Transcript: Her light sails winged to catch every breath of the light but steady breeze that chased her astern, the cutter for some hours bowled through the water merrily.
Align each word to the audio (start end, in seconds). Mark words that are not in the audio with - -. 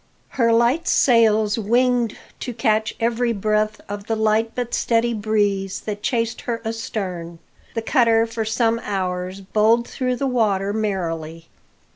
Her 0.29 0.51
light 0.51 0.87
sails 0.87 1.59
winged 1.59 2.17
to 2.39 2.55
catch 2.55 2.95
every 2.99 3.33
breath 3.33 3.79
of 3.87 4.07
the 4.07 4.15
light 4.15 4.53
but 4.55 4.73
steady 4.73 5.13
breeze 5.13 5.81
that 5.81 6.01
chased 6.01 6.41
her 6.41 6.59
astern, 6.65 7.37
the 7.75 7.83
cutter 7.83 8.25
for 8.25 8.43
some 8.43 8.79
hours 8.83 9.41
bowled 9.41 9.87
through 9.87 10.15
the 10.15 10.25
water 10.25 10.73
merrily. 10.73 11.49